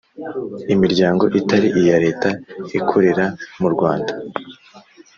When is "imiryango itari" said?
0.73-1.67